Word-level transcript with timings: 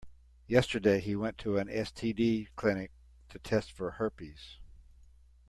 Yesterday, 0.47 0.99
he 0.99 1.15
went 1.15 1.37
to 1.37 1.59
an 1.59 1.67
STD 1.67 2.47
clinic 2.55 2.89
to 3.29 3.37
test 3.37 3.71
for 3.71 3.91
herpes. 3.91 4.57